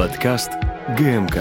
[0.00, 0.52] Подкаст
[0.98, 1.40] ГМК.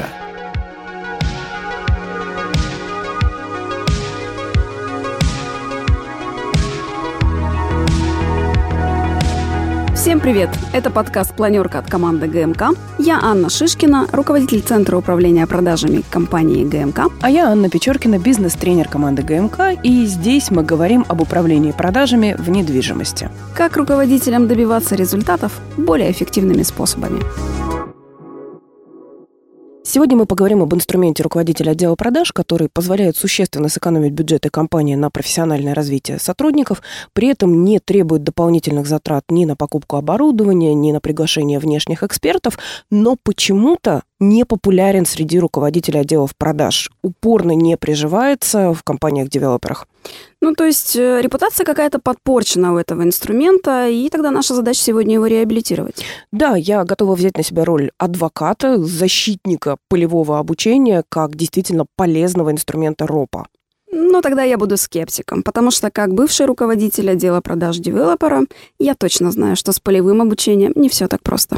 [9.95, 10.49] Всем привет!
[10.73, 12.71] Это подкаст «Планерка» от команды ГМК.
[12.97, 17.03] Я Анна Шишкина, руководитель Центра управления продажами компании ГМК.
[17.21, 19.81] А я Анна Печоркина, бизнес-тренер команды ГМК.
[19.83, 23.29] И здесь мы говорим об управлении продажами в недвижимости.
[23.55, 27.21] Как руководителям добиваться результатов более эффективными способами.
[29.91, 35.09] Сегодня мы поговорим об инструменте руководителя отдела продаж, который позволяет существенно сэкономить бюджеты компании на
[35.09, 41.01] профессиональное развитие сотрудников, при этом не требует дополнительных затрат ни на покупку оборудования, ни на
[41.01, 42.59] приглашение внешних экспертов,
[42.91, 49.87] но почему-то не популярен среди руководителей отделов продаж, упорно не приживается в компаниях-девелоперах.
[50.41, 55.15] Ну, то есть э, репутация какая-то подпорчена у этого инструмента, и тогда наша задача сегодня
[55.15, 56.03] его реабилитировать.
[56.31, 63.07] Да, я готова взять на себя роль адвоката, защитника полевого обучения как действительно полезного инструмента
[63.07, 63.47] РОПа.
[63.91, 68.43] Но тогда я буду скептиком, потому что как бывший руководитель отдела продаж девелопера,
[68.77, 71.57] я точно знаю, что с полевым обучением не все так просто.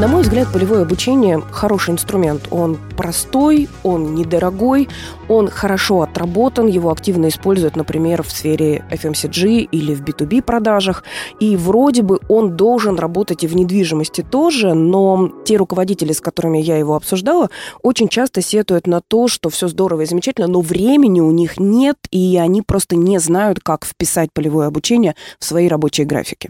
[0.00, 2.48] На мой взгляд, полевое обучение– хороший инструмент.
[2.50, 4.88] Он простой, он недорогой,
[5.28, 11.04] он хорошо отработан, его активно используют, например, в сфере FMCG или в B2B продажах.
[11.38, 16.56] И вроде бы он должен работать и в недвижимости тоже, но те руководители, с которыми
[16.56, 17.50] я его обсуждала,
[17.82, 21.98] очень часто сетуют на то, что все здорово и замечательно, но времени у них нет,
[22.10, 26.48] и они просто не знают, как вписать полевое обучение в свои рабочие графики.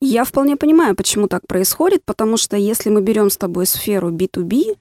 [0.00, 4.76] Я вполне понимаю, почему так происходит, потому что если мы берем с тобой сферу B2B,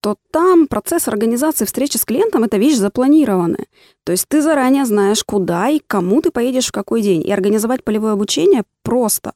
[0.00, 3.66] то там процесс организации встречи с клиентом– это вещь запланированная.
[4.04, 7.22] То есть ты заранее знаешь, куда и кому ты поедешь в какой день.
[7.26, 9.32] И организовать полевое обучение просто.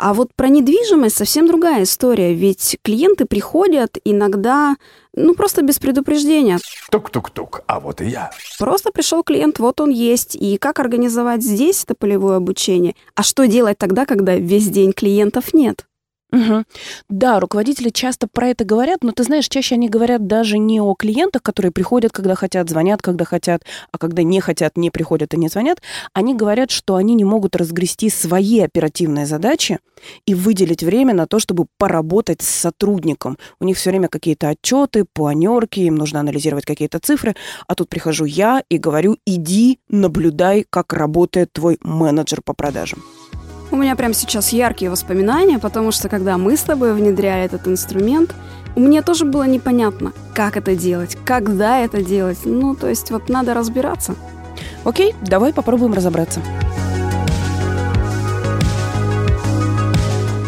[0.00, 4.76] А вот про недвижимость совсем другая история, ведь клиенты приходят иногда,
[5.14, 6.58] ну, просто без предупреждения.
[6.90, 8.30] Тук-тук-тук, а вот и я.
[8.58, 10.34] Просто пришел клиент, вот он есть.
[10.36, 12.94] И как организовать здесь это полевое обучение?
[13.14, 15.84] А что делать тогда, когда весь день клиентов нет?
[16.32, 16.64] Угу.
[17.08, 20.94] Да, руководители часто про это говорят, но ты знаешь, чаще они говорят даже не о
[20.94, 25.36] клиентах, которые приходят, когда хотят, звонят, когда хотят, а когда не хотят, не приходят и
[25.36, 25.82] не звонят.
[26.12, 29.78] Они говорят, что они не могут разгрести свои оперативные задачи
[30.24, 33.36] и выделить время на то, чтобы поработать с сотрудником.
[33.60, 37.34] У них все время какие-то отчеты, планерки, им нужно анализировать какие-то цифры,
[37.66, 43.02] а тут прихожу я и говорю, иди, наблюдай, как работает твой менеджер по продажам.
[43.72, 48.34] У меня прямо сейчас яркие воспоминания, потому что когда мы с тобой внедряли этот инструмент,
[48.74, 52.38] мне тоже было непонятно, как это делать, когда это делать.
[52.44, 54.16] Ну, то есть вот надо разбираться.
[54.84, 56.40] Окей, давай попробуем разобраться.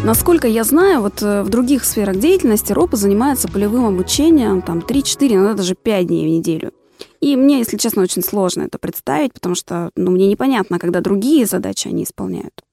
[0.03, 5.33] Насколько я знаю, вот э, в других сферах деятельности РОПа занимается полевым обучением там 3-4,
[5.33, 6.73] иногда даже 5 дней в неделю.
[7.21, 11.45] И мне, если честно, очень сложно это представить, потому что ну, мне непонятно, когда другие
[11.45, 12.63] задачи они исполняют.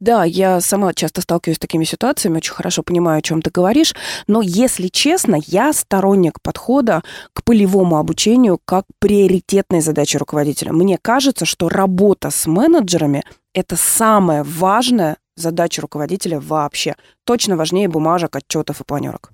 [0.00, 3.94] Да, я сама часто сталкиваюсь с такими ситуациями, очень хорошо понимаю, о чем ты говоришь,
[4.26, 7.02] но, если честно, я сторонник подхода
[7.32, 10.72] к полевому обучению как приоритетной задачи руководителя.
[10.72, 13.22] Мне кажется, что работа с менеджерами–
[13.54, 16.96] это самая важная задача руководителя вообще.
[17.24, 19.30] Точно важнее бумажек, отчетов и планерок.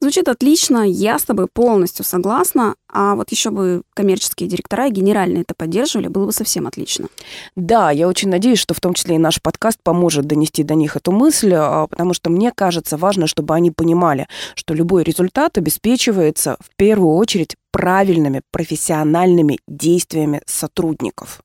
[0.00, 5.42] Звучит отлично, я с тобой полностью согласна, а вот еще бы коммерческие директора и генеральные
[5.42, 7.08] это поддерживали, было бы совсем отлично.
[7.56, 10.96] Да, я очень надеюсь, что в том числе и наш подкаст поможет донести до них
[10.96, 16.56] эту мысль, а, потому что мне кажется важно, чтобы они понимали, что любой результат обеспечивается
[16.60, 21.42] в первую очередь правильными профессиональными действиями сотрудников.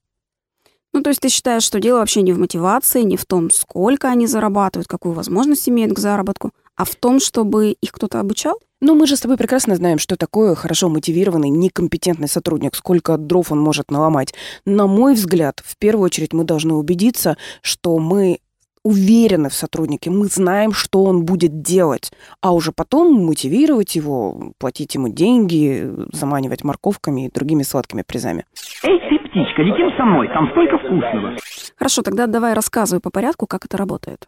[0.94, 4.10] Ну, то есть ты считаешь, что дело вообще не в мотивации, не в том, сколько
[4.10, 8.60] они зарабатывают, какую возможность имеют к заработку, а в том, чтобы их кто-то обучал?
[8.82, 13.52] Ну, мы же с тобой прекрасно знаем, что такое хорошо мотивированный, некомпетентный сотрудник, сколько дров
[13.52, 14.34] он может наломать.
[14.66, 18.40] На мой взгляд, в первую очередь мы должны убедиться, что мы
[18.84, 22.12] уверены в сотруднике, мы знаем, что он будет делать,
[22.42, 28.46] а уже потом мотивировать его, платить ему деньги, заманивать морковками и другими сладкими призами.
[28.84, 31.38] Эй, ты, птичка, летим со мной, там столько вкусного.
[31.78, 34.28] Хорошо, тогда давай рассказывай по порядку, как это работает.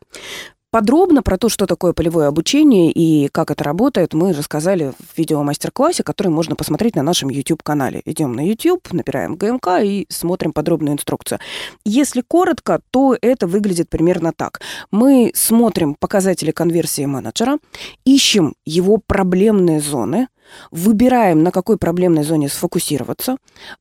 [0.76, 6.04] Подробно про то, что такое полевое обучение и как это работает, мы рассказали в видеомастер-классе,
[6.04, 8.02] который можно посмотреть на нашем YouTube-канале.
[8.04, 11.40] Идем на YouTube, набираем ГМК и смотрим подробную инструкцию.
[11.86, 14.60] Если коротко, то это выглядит примерно так.
[14.92, 17.58] Мы смотрим показатели конверсии менеджера,
[18.04, 20.28] ищем его проблемные зоны–
[20.72, 23.38] выбираем, на какой проблемной зоне сфокусироваться,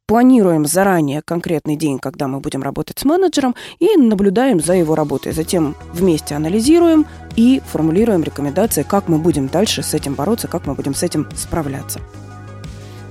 [0.06, 5.32] планируем заранее конкретный день, когда мы будем работать с менеджером, и наблюдаем за его работой.
[5.32, 7.06] Затем вместе анализируем
[7.36, 11.28] и формулируем рекомендации, как мы будем дальше с этим бороться, как мы будем с этим
[11.36, 12.00] справляться.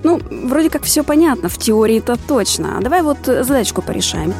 [0.04, 2.78] Ну, вроде как все понятно, в теории-то точно.
[2.78, 4.34] А давай вот задачку порешаем.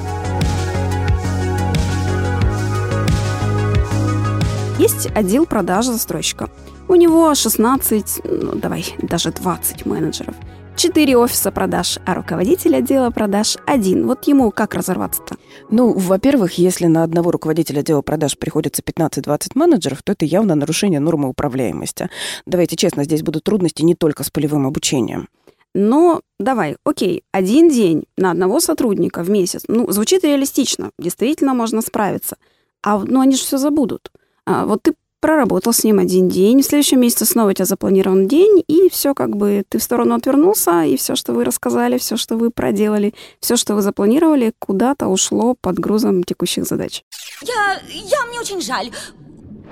[4.78, 6.50] Есть отдел продажи застройщика.
[6.94, 10.36] У него 16, ну давай, даже 20 менеджеров.
[10.76, 14.06] Четыре офиса продаж, а руководитель отдела продаж один.
[14.06, 15.38] Вот ему как разорваться-то?
[15.72, 21.00] Ну, во-первых, если на одного руководителя отдела продаж приходится 15-20 менеджеров, то это явно нарушение
[21.00, 22.12] нормы управляемости.
[22.46, 25.30] Давайте честно, здесь будут трудности не только с полевым обучением.
[25.74, 29.64] Но давай, окей, один день на одного сотрудника в месяц.
[29.68, 32.38] Ну, звучит реалистично, действительно можно справиться.
[32.84, 34.12] А ну, они же все забудут.
[34.46, 38.28] А, вот ты проработал с ним один день, в следующем месяце снова у тебя запланирован
[38.28, 42.18] день, и все как бы ты в сторону отвернулся, и все, что вы рассказали, все,
[42.18, 47.04] что вы проделали, все, что вы запланировали, куда-то ушло под грузом текущих задач.
[47.42, 48.92] Я, я, мне очень жаль.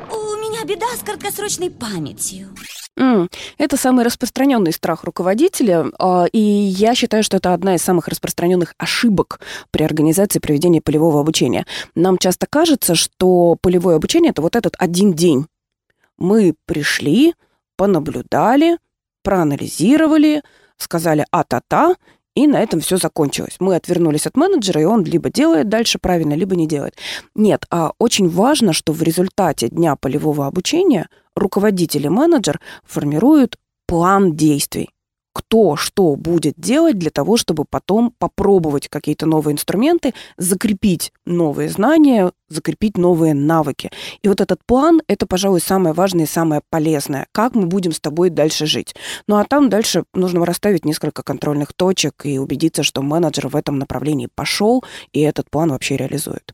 [0.10, 2.50] У меня беда с краткосрочной памятью.
[3.58, 8.74] Это самый распространенный страх руководителя, а, и я считаю, что это одна из самых распространенных
[8.78, 9.40] ошибок
[9.72, 11.66] при организации проведения полевого обучения.
[11.96, 15.48] Нам часто кажется, что полевое обучение это вот этот один день.
[16.18, 17.34] Мы пришли,
[17.78, 18.78] понаблюдали,
[19.24, 20.44] проанализировали,
[20.78, 21.96] сказали а-та-та,
[22.36, 23.58] и на этом все закончилось.
[23.60, 26.96] Мы отвернулись от менеджера, и он либо делает дальше правильно, либо не делает.
[27.36, 34.36] Нет, а очень важно, что в результате дня полевого обучения руководитель и менеджер формируют план
[34.36, 34.90] действий
[35.34, 42.32] кто что будет делать для того, чтобы потом попробовать какие-то новые инструменты, закрепить новые знания,
[42.50, 43.92] закрепить новые навыки.
[44.22, 47.28] И вот этот план— это, пожалуй, самое важное и самое полезное.
[47.32, 48.96] Как мы будем с тобой дальше жить?
[49.28, 53.80] Ну а там дальше нужно расставить несколько контрольных точек и убедиться, что менеджер в этом
[53.80, 56.54] направлении пошел и этот план вообще реализует.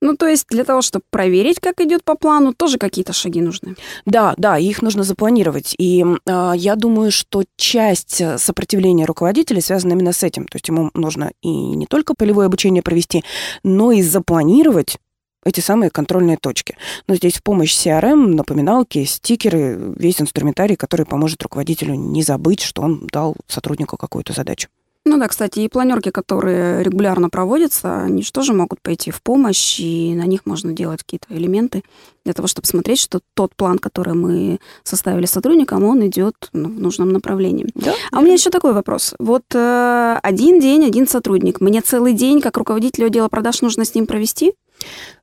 [0.00, 3.74] Ну, то есть для того, чтобы проверить, как идет по плану, тоже какие-то шаги нужны.
[4.06, 5.74] Да, да, их нужно запланировать.
[5.76, 10.46] И э, я думаю, что часть э, сопротивления руководителя связана именно с этим.
[10.46, 13.24] То есть ему нужно и не только полевое обучение провести,
[13.64, 14.98] но и запланировать
[15.44, 16.76] эти самые контрольные точки.
[17.08, 22.82] Но здесь в помощь CRM, напоминалки, стикеры, весь инструментарий, который поможет руководителю не забыть, что
[22.82, 24.68] он дал сотруднику какую-то задачу.
[25.08, 29.80] Ну да, кстати, и планерки, которые регулярно проводятся, они же тоже могут пойти в помощь,
[29.80, 31.82] и на них можно делать какие-то элементы
[32.26, 36.78] для того, чтобы смотреть, что тот план, который мы составили сотрудникам, он идет ну, в
[36.78, 37.66] нужном направлении.
[37.74, 37.94] Да?
[38.12, 39.14] А у меня еще такой вопрос.
[39.18, 41.62] Вот э, один день, один сотрудник.
[41.62, 44.52] Мне целый день, как руководителю отдела продаж, нужно с ним провести?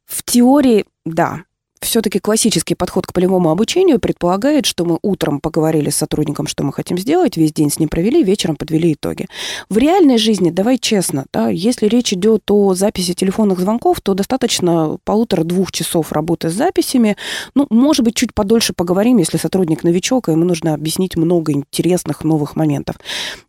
[0.08, 1.44] В теории, да
[1.86, 6.74] все-таки классический подход к полевому обучению предполагает, что мы утром поговорили с сотрудником, что мы
[6.74, 9.28] хотим сделать, весь день с ним провели, вечером подвели итоги.
[9.70, 14.98] В реальной жизни, давай честно, да, если речь идет о записи телефонных звонков, то достаточно
[15.04, 17.16] полутора-двух часов работы с записями.
[17.54, 22.24] Ну, может быть, чуть подольше поговорим, если сотрудник новичок, и ему нужно объяснить много интересных
[22.24, 22.96] новых моментов.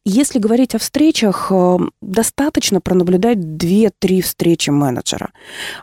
[0.04, 5.30] Если говорить о встречах, э, достаточно пронаблюдать 2-3 встречи менеджера.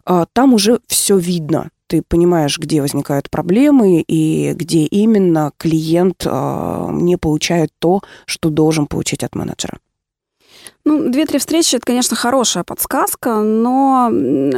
[0.06, 6.88] Э, там уже все видно ты понимаешь, где возникают проблемы и где именно клиент э,
[6.92, 9.78] не получает то, что должен получить от менеджера.
[10.86, 14.10] Ну, две-три встречи это, конечно, хорошая подсказка, но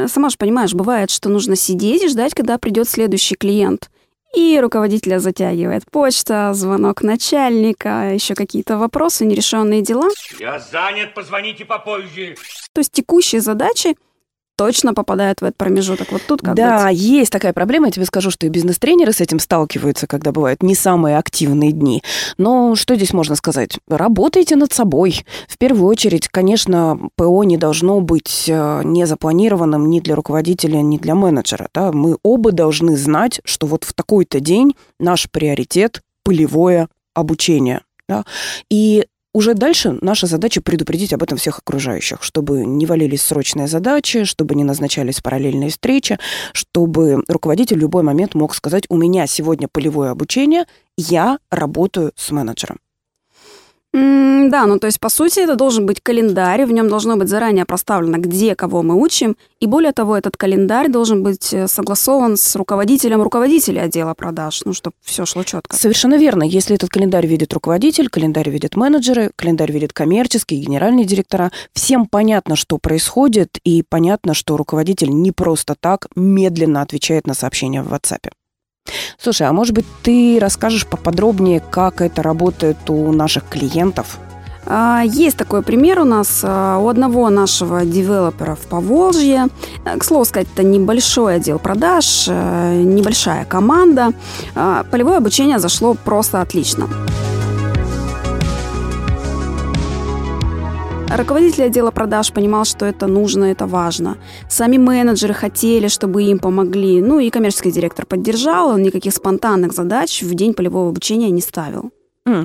[0.08, 3.90] сама же понимаешь, бывает, что нужно сидеть и ждать, когда придет следующий клиент.
[4.34, 10.08] И руководителя затягивает почта, звонок начальника, еще какие-то вопросы, нерешенные дела.
[10.40, 12.36] Я занят, позвоните попозже.
[12.72, 13.94] То есть текущие задачи
[14.56, 16.10] точно попадают в этот промежуток.
[16.12, 16.98] Вот тут как Да, быть?
[16.98, 17.86] есть такая проблема.
[17.86, 22.02] Я тебе скажу, что и бизнес-тренеры с этим сталкиваются, когда бывают не самые активные дни.
[22.38, 23.78] Но что здесь можно сказать?
[23.88, 25.24] Работайте над собой.
[25.48, 30.98] В первую очередь, конечно, ПО не должно быть э, не запланированным ни для руководителя, ни
[30.98, 31.68] для менеджера.
[31.74, 31.92] Да?
[31.92, 37.82] Мы оба должны знать, что вот в такой-то день наш приоритет– полевое обучение.
[38.08, 38.24] Да?
[38.70, 44.24] И уже дальше наша задача предупредить об этом всех окружающих, чтобы не валились срочные задачи,
[44.24, 46.18] чтобы не назначались параллельные встречи,
[46.54, 50.64] чтобы руководитель в любой момент мог сказать, у меня сегодня полевое обучение,
[50.96, 52.78] я работаю с менеджером.
[53.96, 57.64] Да, ну то есть, по сути, это должен быть календарь, в нем должно быть заранее
[57.64, 62.56] проставлено, где кого мы учим, и более того, этот календарь должен быть э, согласован с
[62.56, 65.74] руководителем руководителя отдела продаж, ну, чтобы все шло четко.
[65.74, 66.42] Совершенно верно.
[66.42, 72.54] Если этот календарь видит руководитель, календарь видит менеджеры, календарь видит коммерческие, генеральные директора, всем понятно,
[72.54, 78.30] что происходит, и понятно, что руководитель не просто так медленно отвечает на сообщения в WhatsApp.
[79.18, 84.18] Слушай, а может быть, ты расскажешь поподробнее, как это работает у наших клиентов?
[84.66, 89.46] А, есть такой пример у нас а, у одного нашего девелопера в Поволжье.
[89.84, 94.12] К слову сказать, это небольшой отдел продаж, э, небольшая команда.
[94.54, 96.88] А, полевое обучение зашло просто отлично.
[101.08, 104.18] Руководитель отдела продаж понимал, что это нужно, это важно.
[104.48, 107.00] Сами менеджеры хотели, чтобы им помогли.
[107.00, 111.90] Ну и коммерческий директор поддержал, он никаких спонтанных задач в день полевого обучения не ставил.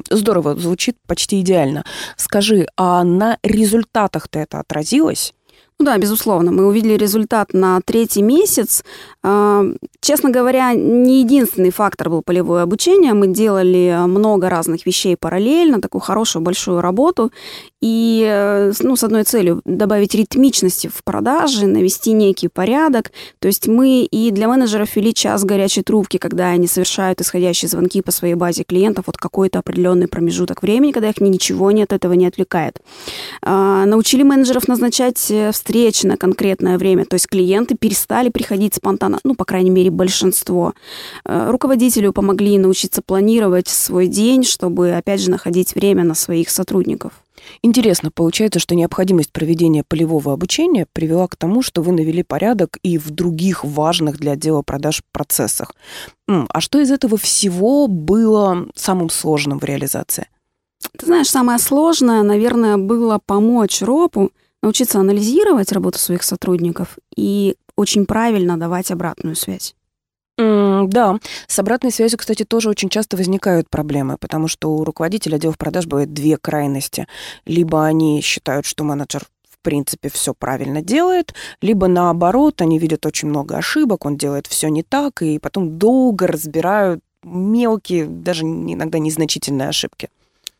[0.10, 1.84] Здорово, звучит почти идеально.
[2.15, 5.34] Скажи, а на результатах-то это отразилось?
[5.80, 6.51] Ну да, безусловно.
[6.51, 8.84] Мы увидели результат на третий месяц.
[9.24, 9.63] А,
[10.00, 13.15] честно говоря, не единственный фактор был полевое обучение.
[13.15, 17.32] Мы делали много разных вещей параллельно, такую хорошую большую работу.
[17.82, 23.12] И э, ну, с одной целью добавить ритмичности в продаже, навести некий порядок.
[23.40, 28.02] То есть мы и для менеджеров ввели час горячей трубки, когда они совершают исходящие звонки
[28.02, 32.28] по своей базе клиентов вот какой-то определенный промежуток времени, когда их ничего нет, этого не
[32.28, 32.80] отвлекает.
[33.42, 37.06] А, научили менеджеров назначать э, встречи на конкретное время.
[37.06, 40.74] То есть клиенты перестали приходить спонтанно, ну, по крайней мере, большинство.
[41.26, 47.14] Э, руководителю помогли научиться планировать свой день, чтобы, опять же, находить время на своих сотрудников.
[47.63, 52.98] Интересно, получается, что необходимость проведения полевого обучения привела к тому, что вы навели порядок и
[52.98, 55.74] в других важных для отдела продаж процессах.
[56.27, 60.27] А что из этого всего было самым сложным в реализации?
[60.98, 64.31] Ты знаешь, самое сложное, наверное, было помочь РОПу
[64.63, 69.75] научиться анализировать работу своих сотрудников и очень правильно давать обратную связь.
[70.38, 75.58] Да, с обратной связью, кстати, тоже очень часто возникают проблемы, потому что у руководителя отделов
[75.58, 77.08] продаж бывает две крайности.
[77.46, 83.28] Либо они считают, что менеджер в принципе все правильно делает, либо наоборот, они видят очень
[83.28, 89.70] много ошибок, он делает все не так, и потом долго разбирают мелкие, даже иногда незначительные
[89.70, 90.10] ошибки.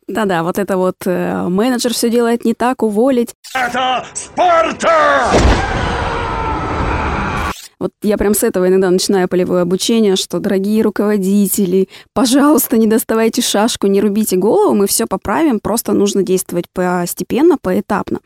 [0.06, 3.34] Да-да, вот это вот э, менеджер все делает не так, уволить.
[3.54, 5.30] Это Спарта!
[7.82, 13.42] Вот я прям с этого иногда начинаю полевое обучение, что, дорогие руководители, пожалуйста, не доставайте
[13.42, 18.20] шашку, не рубите голову, мы все поправим, просто нужно действовать постепенно, поэтапно.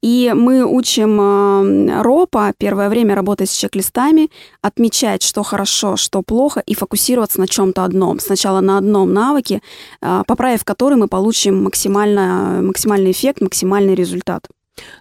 [0.00, 4.30] И мы учим э, РОПа первое время работать с чек-листами,
[4.62, 8.18] отмечать, что хорошо, что плохо, и фокусироваться на чем-то одном.
[8.18, 9.60] Сначала на одном навыке,
[10.00, 14.48] э, поправив который мы получим максимально, максимальный эффект, максимальный результат.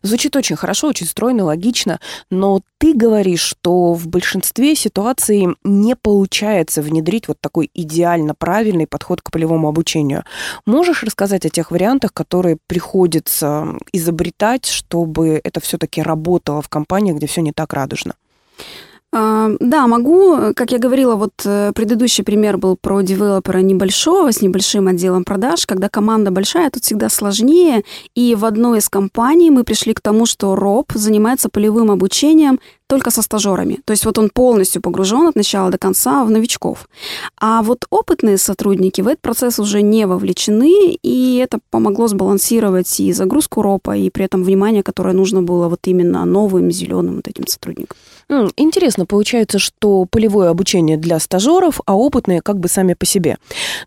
[0.01, 1.99] Звучит очень хорошо, очень стройно, логично,
[2.29, 9.21] но ты говоришь, что в большинстве ситуаций не получается внедрить вот такой идеально правильный подход
[9.21, 10.23] к полевому обучению.
[10.65, 17.27] Можешь рассказать о тех вариантах, которые приходится изобретать, чтобы это все-таки работало в компании, где
[17.27, 18.15] все не так радужно?
[19.13, 20.53] А, да, могу.
[20.55, 25.65] Как я говорила, вот э, предыдущий пример был про девелопера небольшого, с небольшим отделом продаж.
[25.65, 27.83] Когда команда большая, тут всегда сложнее.
[28.15, 33.11] И в одной из компаний мы пришли к тому, что Роб занимается полевым обучением только
[33.11, 33.79] со стажерами.
[33.83, 36.87] То есть вот он полностью погружен от начала до конца в новичков.
[37.39, 43.11] А вот опытные сотрудники в этот процесс уже не вовлечены, и это помогло сбалансировать и
[43.11, 47.47] загрузку ропа, и при этом внимание, которое нужно было вот именно новым зеленым вот этим
[47.47, 47.97] сотрудникам.
[48.55, 53.37] Интересно, получается, что полевое обучение для стажеров, а опытные как бы сами по себе.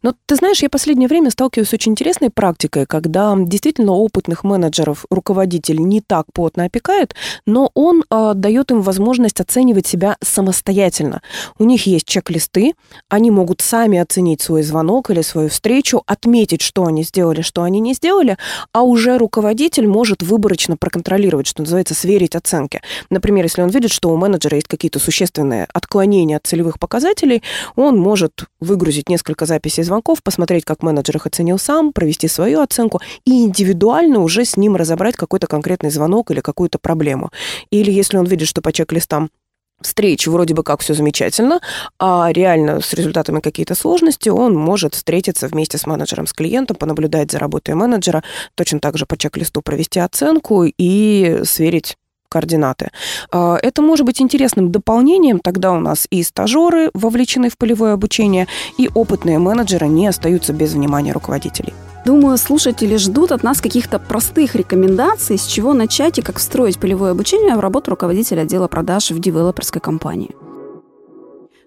[0.02, 5.06] Но ты знаешь, я последнее время сталкиваюсь с очень интересной практикой, когда действительно опытных менеджеров
[5.08, 7.14] руководитель не так плотно опекает,
[7.46, 11.22] но он э, дает им возможность оценивать себя самостоятельно.
[11.58, 12.74] У них есть чек-листы,
[13.08, 17.80] они могут сами оценить свой звонок или свою встречу, отметить, что они сделали, что они
[17.80, 18.36] не сделали,
[18.74, 22.82] а уже руководитель может выборочно проконтролировать, что называется, сверить оценки.
[23.08, 27.42] Например, если он видит, что у менеджера есть какие-то существенные отклонения от целевых показателей,
[27.76, 33.00] он может выгрузить несколько записей звонков, посмотреть, как менеджер их оценил сам, провести свою оценку
[33.24, 37.30] и индивидуально уже с ним разобрать какой-то конкретный звонок или какую-то проблему.
[37.70, 39.30] Или если он видит, что по чек-листам
[39.80, 41.60] встреч вроде бы как все замечательно,
[41.98, 47.30] а реально с результатами какие-то сложности, он может встретиться вместе с менеджером, с клиентом, понаблюдать
[47.30, 48.22] за работой менеджера,
[48.54, 51.96] точно так же по чек-листу провести оценку и сверить
[52.28, 52.90] координаты.
[53.30, 58.46] А, это может быть интересным дополнением, тогда у нас и стажеры вовлечены в полевое обучение,
[58.78, 61.74] и опытные менеджеры не остаются без внимания руководителей.
[62.04, 67.12] Думаю, слушатели ждут от нас каких-то простых рекомендаций, с чего начать и как встроить полевое
[67.12, 70.34] обучение в работу руководителя отдела продаж в девелоперской компании.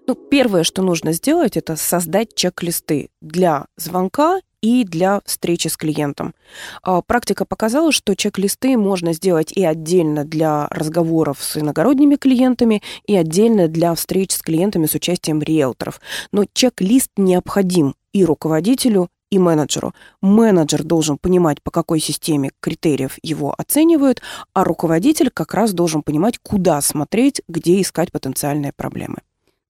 [0.06, 6.34] Ну, первое, что нужно сделать, это создать чек-листы для звонка и для встречи с клиентом.
[6.82, 13.16] А, практика показала, что чек-листы можно сделать и отдельно для разговоров с иногородними клиентами, и
[13.16, 16.00] отдельно для встреч с клиентами с участием риэлторов.
[16.32, 19.94] Но чек-лист необходим и руководителю, и менеджеру.
[20.22, 24.22] Менеджер должен понимать, по какой системе критериев его оценивают,
[24.54, 29.18] а руководитель как раз должен понимать, куда смотреть, где искать потенциальные проблемы.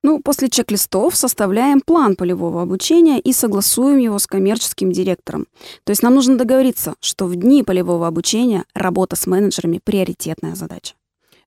[0.03, 5.47] Ну, после чек-листов составляем план полевого обучения и согласуем его с коммерческим директором.
[5.85, 10.95] То есть нам нужно договориться, что в дни полевого обучения работа с менеджерами– приоритетная задача.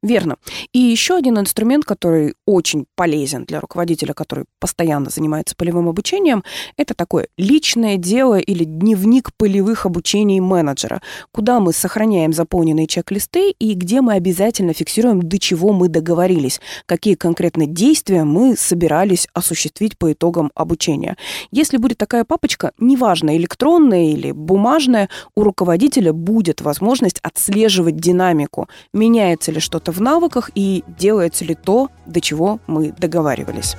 [0.03, 0.37] Верно.
[0.73, 6.43] И еще один инструмент, который очень полезен для руководителя, который постоянно занимается полевым обучением,
[6.75, 13.75] это такое личное дело или дневник полевых обучений менеджера, куда мы сохраняем заполненные чек-листы и
[13.75, 20.11] где мы обязательно фиксируем, до чего мы договорились, какие конкретно действия мы собирались осуществить по
[20.11, 21.15] итогам обучения.
[21.51, 29.51] Если будет такая папочка, неважно, электронная или бумажная, у руководителя будет возможность отслеживать динамику, меняется
[29.51, 33.75] ли что-то в навыках и делается ли то, до чего мы договаривались.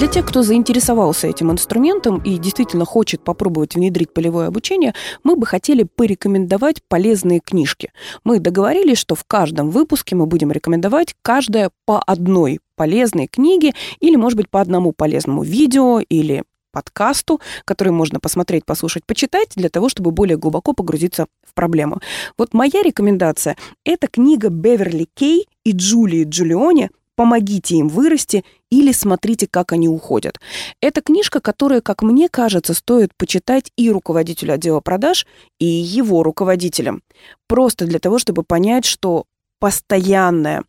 [0.00, 4.94] Для тех, кто заинтересовался этим инструментом и действительно хочет попробовать внедрить полевое обучение,
[5.24, 7.92] мы бы хотели порекомендовать полезные книжки.
[8.24, 14.16] Мы договорились, что в каждом выпуске мы будем рекомендовать каждая по одной полезной книге или,
[14.16, 19.88] может быть, по одному полезному видео или подкасту, который можно посмотреть, послушать, почитать, для того,
[19.88, 22.00] чтобы более глубоко погрузиться в проблему.
[22.38, 29.46] Вот моя рекомендация– это книга Беверли Кей и Джулии Джулиони «Помогите им вырасти» или «Смотрите,
[29.50, 30.40] как они уходят».
[30.80, 35.26] Это книжка, которая, как мне кажется, стоит почитать и руководителю отдела продаж,
[35.58, 37.02] и его руководителям.
[37.46, 39.24] Просто для того, чтобы понять, что
[39.58, 40.64] постоянная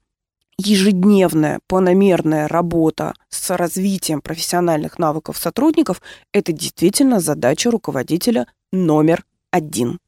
[0.64, 6.02] ежедневная планомерная работа с развитием профессиональных навыков сотрудников–
[6.34, 10.00] это действительно задача руководителя номер один.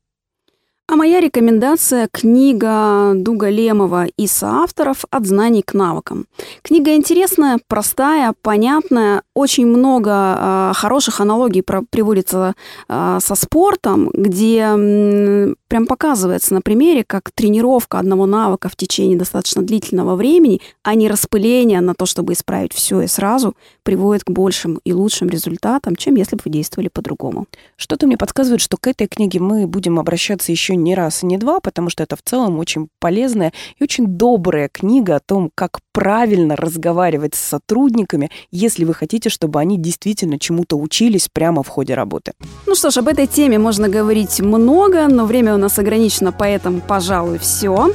[0.86, 6.26] А моя рекомендация– книга Дуга Лемова и соавторов «От знаний к навыкам».
[6.62, 12.54] Книга интересная, простая, понятная, очень много э, хороших аналогий про, приводится
[12.90, 19.64] э, со спортом, где прям показывается на примере, как тренировка одного навыка в течение достаточно
[19.64, 24.80] длительного времени, а не распыление на то, чтобы исправить все и сразу, приводит к большим
[24.84, 27.48] и лучшим результатам, чем если бы вы действовали по-другому.
[27.76, 31.40] Что-то мне подсказывает, что к этой книге мы будем обращаться еще не раз и не
[31.40, 35.80] два, потому что это в целом очень полезная и очень добрая книга о том, как
[35.92, 41.96] правильно разговаривать с сотрудниками, если вы хотите, чтобы они действительно чему-то учились прямо в ходе
[41.96, 42.34] работы.
[42.68, 46.82] Ну что ж, об этой теме можно говорить много, но время у нас ограничено, поэтому,
[46.82, 47.92] пожалуй, все.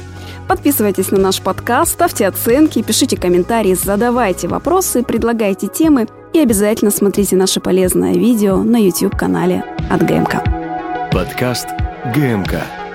[0.47, 7.35] Подписывайтесь на наш подкаст, ставьте оценки, пишите комментарии, задавайте вопросы, предлагайте темы и обязательно смотрите
[7.35, 10.43] наше полезное видео на YouTube-канале от ГМК.
[11.11, 11.67] Подкаст
[12.15, 12.88] ГМК.